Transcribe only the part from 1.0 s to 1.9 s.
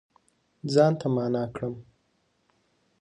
معنا کړم